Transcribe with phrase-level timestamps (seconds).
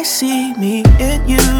[0.00, 1.59] I see me in you.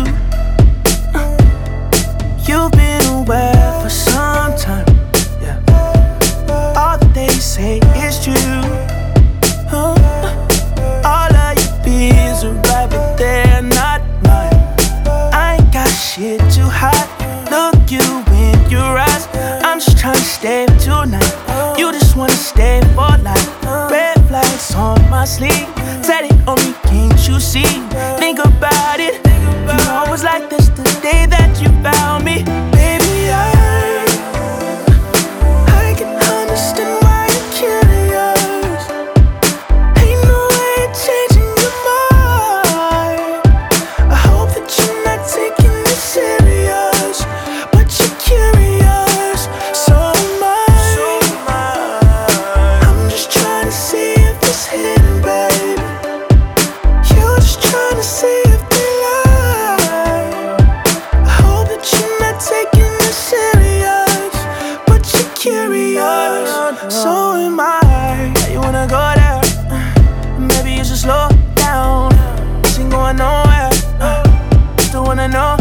[75.11, 75.59] wanna know?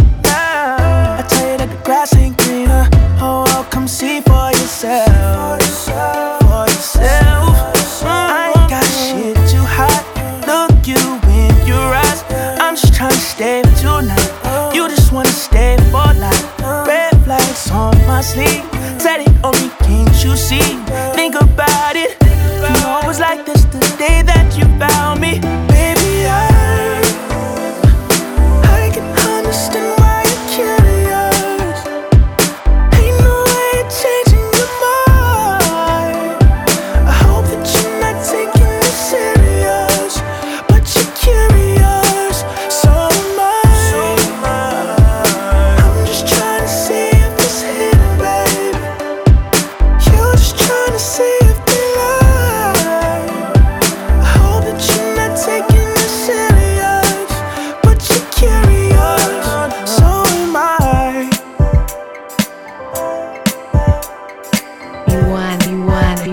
[66.01, 66.28] madre.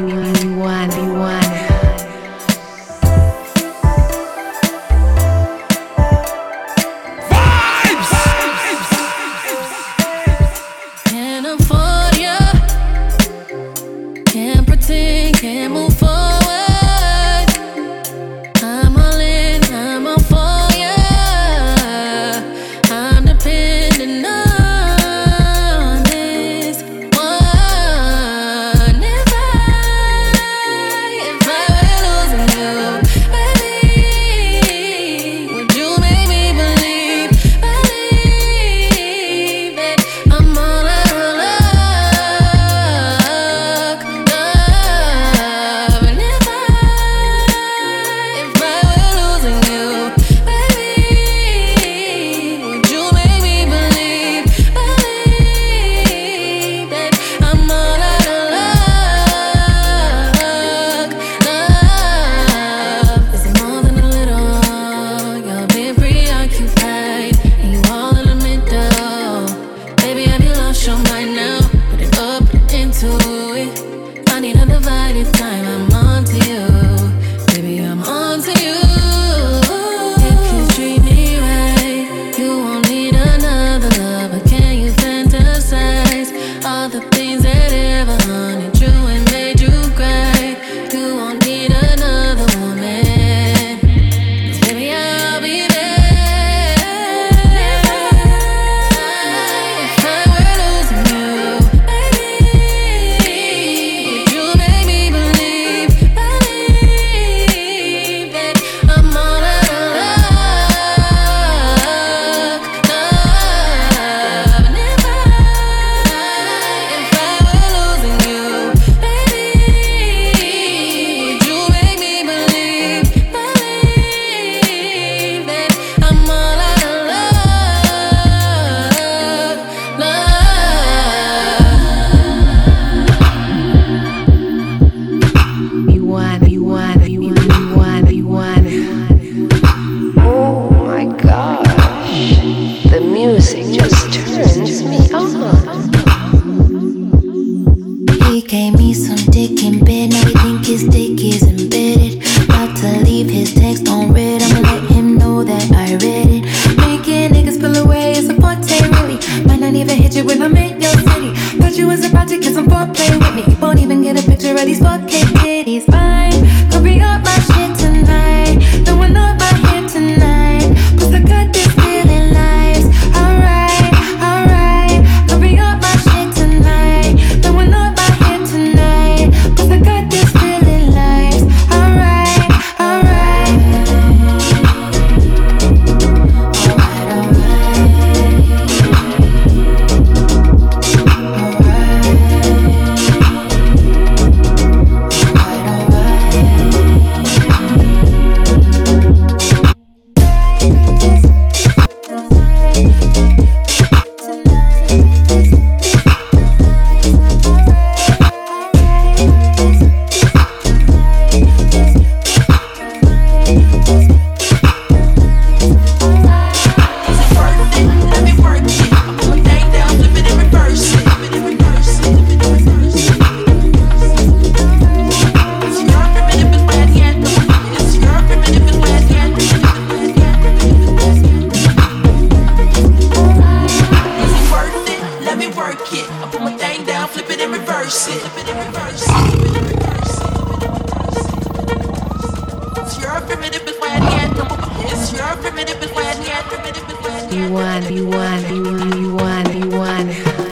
[247.31, 250.46] B1, B1, B1, B1, B1.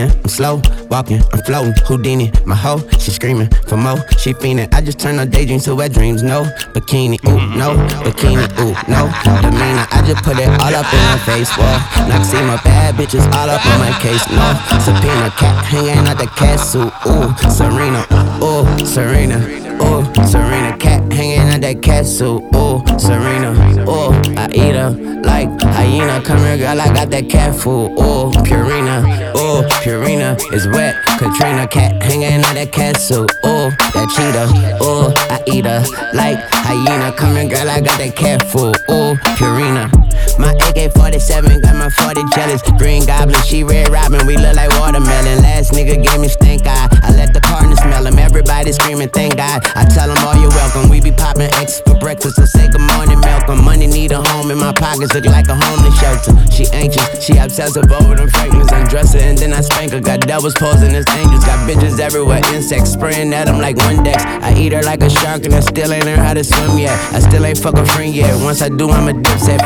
[0.00, 1.74] Leaning, I'm slow walking, I'm floating.
[1.86, 4.72] Houdini, my hoe, she screaming for more, she fiending.
[4.74, 6.22] I just turn her daydreams to wet dreams.
[6.22, 6.44] No
[6.74, 9.10] bikini, ooh, no bikini, ooh, no
[9.42, 9.86] demeanor.
[9.90, 12.08] I just put it all up in her face, whoa.
[12.08, 14.46] Now see my bad bitches all up in my case, no
[14.80, 15.30] subpoena.
[15.36, 18.06] Cat hanging out the castle, ooh, Serena,
[18.42, 19.38] ooh, Serena,
[19.82, 20.76] ooh, Serena.
[20.78, 23.52] Cat hanging out that castle, ooh, Serena,
[23.88, 24.90] ooh, I eat her
[25.22, 26.20] like hyena.
[26.22, 29.09] Come here, girl, I got that cat food, ooh, Purina,
[29.50, 30.94] ooh, Purina is wet.
[31.18, 37.12] Katrina cat hanging out that castle, ooh, that cheetah, ooh, I eat her like hyena.
[37.12, 40.09] Come here, girl, I got that cat food, ooh, Purina.
[40.38, 42.62] My AK 47 got my 40 jealous.
[42.78, 45.42] Green Goblin, she red robin, we look like watermelon.
[45.42, 46.88] Last nigga gave me stink eye.
[47.02, 48.18] I let the partner smell him.
[48.18, 49.64] Everybody screaming, thank God.
[49.76, 50.88] I tell them all you're welcome.
[50.88, 53.64] We be popping X for breakfast, so say good morning, Malcolm.
[53.64, 56.32] Money need a home in my pockets, look like a homeless shelter.
[56.50, 58.72] She anxious, she obsessive over them fragments.
[58.72, 60.00] Undress her and then I spank her.
[60.00, 62.40] Got devils posing as angels, got bitches everywhere.
[62.54, 64.20] Insects spraying at them like Windex.
[64.42, 66.96] I eat her like a shark and I still ain't learned how to swim yet.
[67.12, 68.34] I still ain't fuck a friend yet.
[68.42, 69.60] Once I do, I'm a dipset.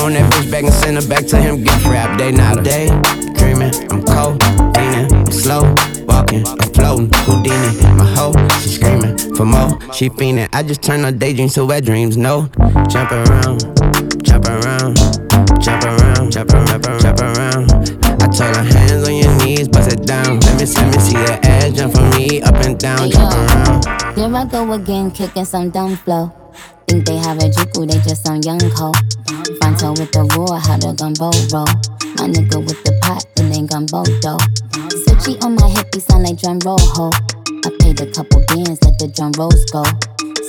[0.00, 1.62] On that bitch back and send her back to him.
[1.62, 2.88] Gift wrap, they not a day.
[3.36, 4.40] Dreaming, I'm cold,
[4.74, 5.62] leaning, I'm slow,
[6.08, 7.10] walking, I'm floating.
[7.28, 9.78] Houdini, my hoe, she screaming for more.
[9.92, 10.48] She fiending.
[10.54, 12.16] I just turn her daydreams to wet dreams.
[12.16, 12.48] No,
[12.88, 13.60] jump around,
[14.24, 14.96] jump around,
[15.60, 17.70] jump around, jump around, jump around.
[18.22, 20.40] I told her hands on your knees, bust it down.
[20.40, 24.16] Let me, let me see that ass jump for me, up and down, jump around.
[24.16, 26.39] Here I go again, kicking some dumb flow.
[26.88, 28.90] Think they have a juku, they just on young co.
[29.58, 31.70] Fronto with the roar, how the gumbo roll.
[32.18, 34.42] My nigga with the pot, then they gumbo dough.
[35.06, 37.10] Switchy on my hip, he sound like drum roll ho.
[37.62, 39.86] I paid a couple bands, let the drum rolls go.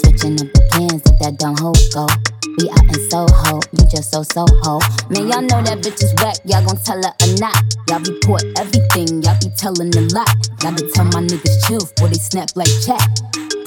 [0.01, 2.09] Switching up the plans, let that dumb hoe go.
[2.57, 4.81] We out in Soho, you just so Soho.
[5.13, 7.55] Man, y'all know that bitch is whack, y'all gon' tell her or not.
[7.87, 10.31] Y'all report everything, y'all be telling a lot.
[10.57, 13.05] Gotta tell my niggas chill, before they snap like chat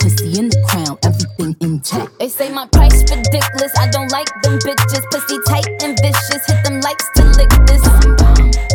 [0.05, 2.13] pussy in the crown, everything intact.
[2.21, 3.73] They say my price ridiculous.
[3.81, 5.05] I don't like them bitches.
[5.09, 6.45] Pussy tight and vicious.
[6.45, 7.81] Hit them likes to lick this.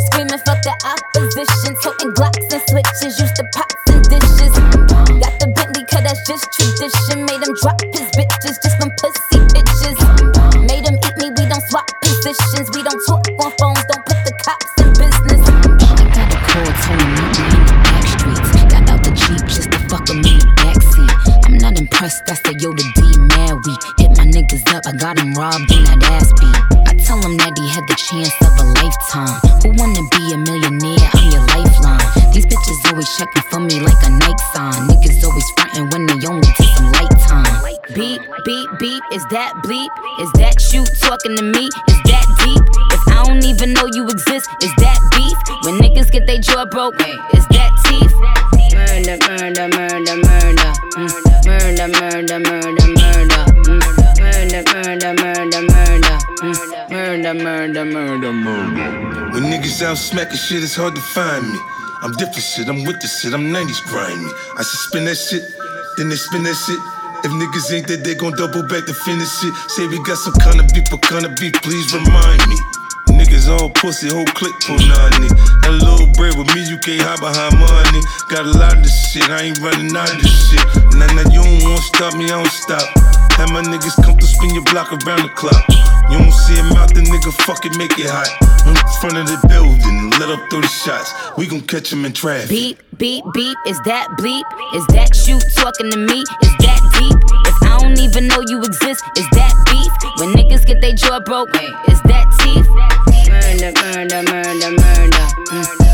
[0.09, 1.77] Screaming fuck the opposition.
[1.85, 3.13] Toting glocks and switches.
[3.21, 4.53] Used to pots and dishes.
[5.21, 7.25] Got the Bentley, cause that's just tradition.
[7.29, 9.38] Made them drop his bitches just from pussy
[39.29, 39.89] that bleep?
[40.19, 41.69] Is that you talking to me?
[41.69, 42.63] Is that deep?
[42.93, 45.37] If I don't even know you exist, is that beef?
[45.65, 46.95] When niggas get their jaw broke,
[47.33, 48.13] is that teeth?
[48.73, 50.71] Murder, murder, murder, murder.
[50.97, 51.11] Mm.
[51.45, 53.43] Murder, murder, murder, murder.
[53.69, 53.81] Mm.
[54.19, 56.17] Murder, murder, murder, murder.
[56.41, 56.89] Mm.
[56.89, 59.31] Murder, murder, murder, murder.
[59.33, 61.59] When niggas out smacking shit, it's hard to find me.
[62.01, 64.31] I'm different shit, I'm with the shit, I'm 90s grimy.
[64.57, 65.43] I should spin that shit,
[65.97, 66.79] then they spin that shit.
[67.23, 69.53] If niggas ain't that, they gon' double back to finish it.
[69.67, 72.55] Say we got some kind of beef, what kind of beef, please remind me.
[73.11, 75.27] Niggas all pussy, whole click for nani.
[75.67, 78.01] That little bread with me, you can't hide behind money.
[78.31, 80.63] Got a lot of this shit, I ain't running out of this shit.
[80.95, 82.87] Nah, nah, you don't wanna stop me, I don't stop.
[83.35, 85.63] Have my niggas come to spin your block around the clock.
[86.11, 88.31] You don't see him out, the nigga fucking make it hot.
[88.63, 91.11] In front of the building, let up through the shots.
[91.37, 92.49] We gon' catch him in traffic.
[92.49, 94.43] Beep, beep, beep, is that bleep?
[94.75, 96.23] Is that you talking to me?
[96.43, 96.58] Is
[96.99, 97.17] deep?
[97.47, 99.93] If I don't even know you exist, is that beef?
[100.19, 101.55] When niggas get their jaw broke,
[101.87, 102.67] is that teeth?
[103.31, 105.25] Murder, murder, murder, murder.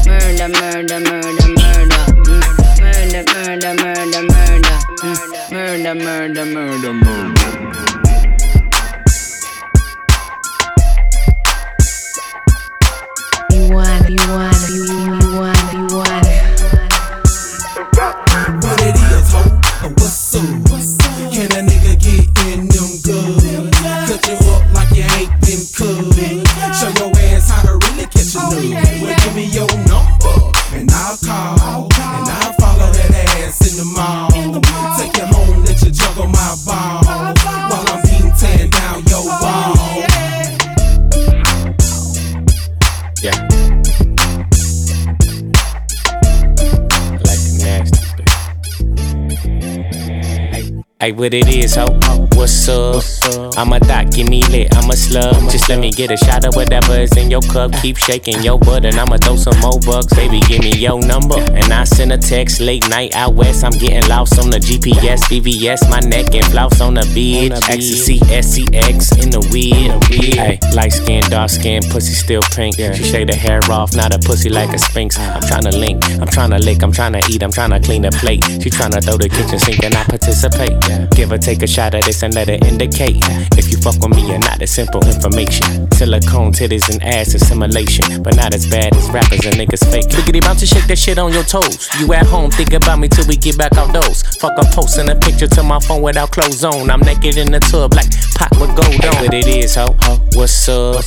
[0.09, 2.03] Murder, murder, murder, murder.
[2.81, 4.77] Murder, murder, murder, murder.
[5.51, 7.54] Murder, murder, murder, murder.
[51.05, 51.85] Hey, what it is, ho?
[52.33, 53.03] What's up?
[53.57, 55.35] I'm a thot, give me lit, I'm a slug.
[55.51, 57.74] Just let me get a shot of whatever is in your cup.
[57.74, 60.13] Keep shaking your butt, and I'ma throw some more bucks.
[60.15, 61.39] Baby, give me your number.
[61.39, 63.63] And I send a text late night out west.
[63.63, 67.51] I'm getting lost on the GPS, VVS, my neck and flouse on the bitch.
[67.69, 69.93] Ecstasy, SCX in the weed.
[70.33, 72.77] Hey, light skin, dark skin, pussy still pink.
[72.77, 75.19] She shade her hair off, not a pussy like a sphinx.
[75.19, 78.43] I'm tryna link, I'm tryna lick, I'm tryna eat, I'm tryna clean the plate.
[78.62, 80.94] She tryna throw the kitchen sink and I participate.
[81.15, 83.17] Give her take a shot of this and let it indicate
[83.57, 84.61] if you fuck with me or not.
[84.61, 85.91] It's simple information.
[85.91, 90.07] Silicone titties and ass assimilation, but not as bad as rappers and niggas fake.
[90.09, 91.89] Biggity bounce to shake that shit on your toes.
[91.99, 94.23] You at home, think about me till we get back outdoors.
[94.37, 96.89] Fuck up posting a picture to my phone without clothes on.
[96.89, 99.15] I'm naked in the tub like Pac with gold on.
[99.23, 99.95] What it is, ho?
[100.33, 101.03] What's up?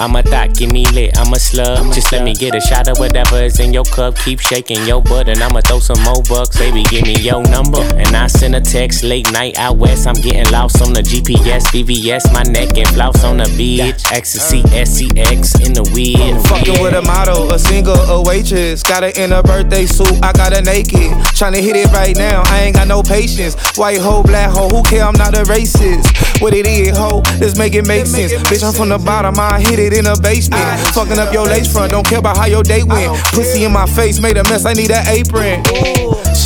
[0.00, 1.92] I'm a thot, give me lit, I'm a slug.
[1.92, 4.16] Just let me get a shot of whatever is in your cup.
[4.18, 6.56] Keep shaking your butt, and I'ma throw some more bucks.
[6.56, 7.82] Baby, give me your number.
[7.98, 10.06] And I send text late night out west.
[10.06, 14.12] I'm getting lost on the GPS, VVS, my neck and flouse on the bitch.
[14.12, 16.36] Ecstasy, SCX in the weed.
[16.48, 18.82] Fucking with a model, a single, a waitress.
[18.82, 21.16] Got her in a birthday suit, I got her naked.
[21.32, 23.56] Tryna hit it right now, I ain't got no patience.
[23.76, 25.02] White hoe, black hoe, who care?
[25.02, 26.40] I'm not a racist.
[26.42, 28.32] What it is, hoe, let's make it make sense.
[28.52, 30.62] Bitch, I'm from the bottom, I hit it in the basement.
[30.92, 33.16] Fucking up your lace front, don't care about how your day went.
[33.32, 35.64] Pussy in my face, made a mess, I need an apron.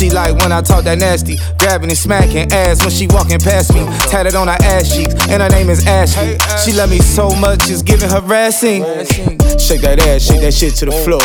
[0.03, 3.73] She like when I talk that nasty, grabbing and smacking ass when she walking past
[3.73, 3.85] me.
[4.11, 6.35] Tatted on her ass cheeks, and her name is Ashley.
[6.59, 8.83] She love me so much, it's giving harassing.
[9.63, 11.23] Shake that ass, shake that shit to the floor.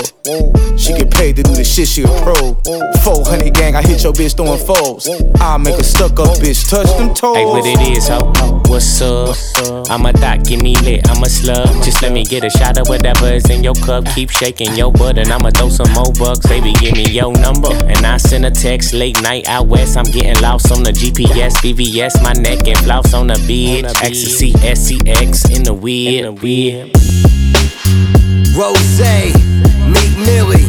[0.79, 2.55] She get paid to do the shit, she a pro.
[3.03, 5.11] 400 gang, I hit your bitch throwing foes.
[5.41, 7.35] I make a stuck up bitch touch them toes.
[7.35, 8.31] Hey, what it is, ho?
[8.71, 9.91] What's up?
[9.91, 11.67] I'm a doc, give me lit, I'm a slug.
[11.83, 14.05] Just let me get a shot of whatever is in your cup.
[14.15, 16.47] Keep shaking your butt, and I'ma throw some more bucks.
[16.47, 17.75] Baby, give me your number.
[17.75, 19.97] And I send a text late night out west.
[19.97, 23.85] I'm getting lost on the GPS, VVS, my neck and flouse on the bitch.
[24.05, 26.25] Ecstasy, SCX in the weed.
[28.55, 29.01] Rose,
[29.89, 30.68] Meek Millie,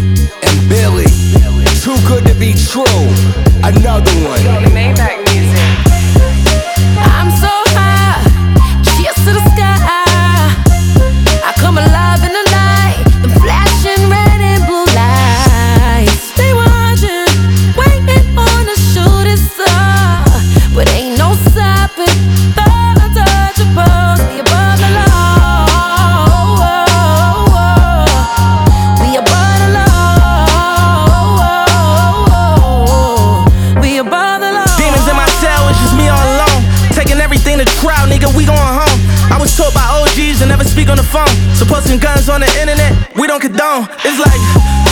[41.10, 43.90] So posting guns on the internet, we don't condone.
[44.06, 44.38] It's like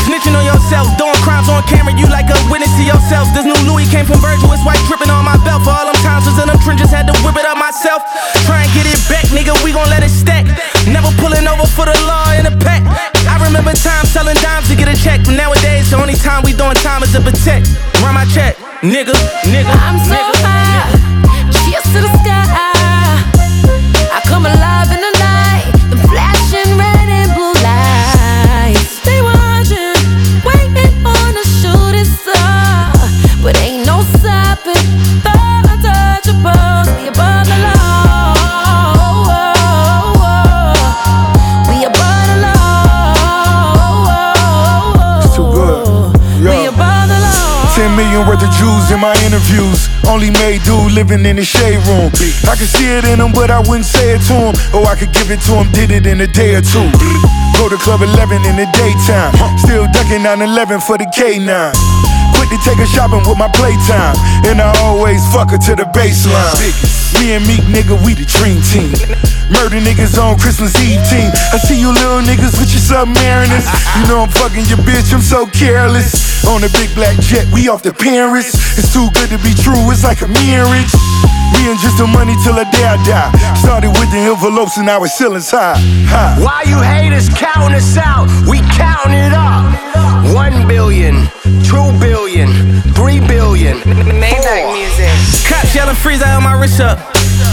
[0.09, 1.93] snitching on yourself, doing crimes on camera.
[1.93, 3.29] You like a witness to yourself.
[3.37, 5.61] This new Louis came from Virgil, it's white dripping on my belt.
[5.61, 8.01] For all them times was in them trenches, had to whip it up myself.
[8.49, 9.53] Try and get it back, nigga.
[9.61, 10.49] We gon' let it stack.
[10.89, 12.81] Never pulling over for the law in a pack.
[13.29, 15.21] I remember times selling dimes to get a check.
[15.21, 17.69] But nowadays, the only time we doing time is to protect.
[18.01, 19.13] Run my check, nigga,
[19.45, 19.69] nigga.
[19.85, 20.16] I'm so
[48.97, 49.87] in my interviews.
[50.07, 52.09] Only made dude living in the shade room.
[52.49, 54.55] I could see it in him, but I wouldn't say it to him.
[54.73, 56.89] Or I could give it to him, did it in a day or two.
[57.57, 59.33] Go to Club 11 in the daytime.
[59.57, 61.86] Still ducking 9 11 for the K9.
[62.47, 64.15] Quick to take her shopping with my playtime.
[64.47, 66.55] And I always fuck her to the baseline.
[67.19, 68.95] Me and Meek nigga, we the dream team.
[69.51, 71.27] Murder niggas on Christmas Eve team.
[71.51, 73.67] I see you little niggas with your submariners.
[73.99, 76.45] You know I'm fucking your bitch, I'm so careless.
[76.47, 78.55] On the big black jet, we off to Paris.
[78.79, 80.93] It's too good to be true, it's like a marriage.
[81.51, 83.31] Me and just the money till the day I die.
[83.59, 85.75] Started with the envelopes and now it's ceilings high.
[86.07, 86.39] high.
[86.39, 88.31] Why you haters counting us out?
[88.47, 89.96] We counting it up.
[90.33, 91.27] One billion,
[91.63, 92.51] two billion,
[92.93, 93.77] three billion.
[94.19, 95.07] Maybach music.
[95.47, 96.99] Cops yelling freeze, I have my wrist up.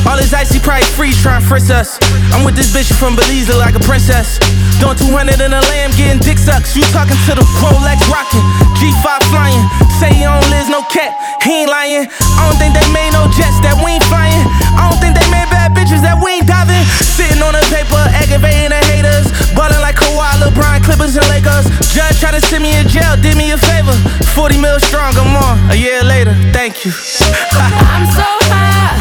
[0.04, 1.98] All this icy price freeze trying to frisk us.
[2.34, 4.38] I'm with this bitch from Belize, look like a princess.
[4.82, 6.74] Doing 200 in a lamb, getting dick sucks.
[6.74, 8.44] You talking to the Rolex rocking,
[8.76, 9.64] G5 flying.
[10.02, 11.14] Say you don't live no cat,
[11.46, 12.10] he ain't lying.
[12.10, 14.44] I don't think they made no jets that we ain't flying.
[14.74, 16.80] I don't think they made bad bitches that we ain't diving.
[17.04, 19.28] Sitting on the paper, aggravating the haters.
[19.52, 21.68] Ballin' like Kawhi, LeBron, Clippers, and Lakers.
[21.92, 23.92] Judge tried to send me in jail, did me a favor.
[24.32, 25.60] 40 mil strong, I'm on.
[25.70, 26.92] A year later, thank you.
[27.92, 28.96] I'm so high,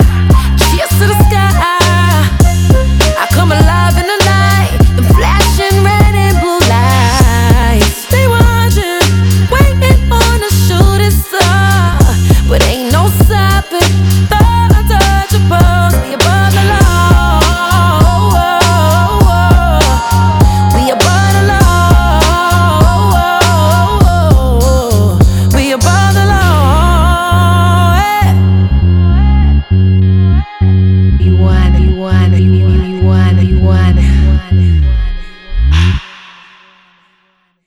[0.59, 1.52] cheers to the sky.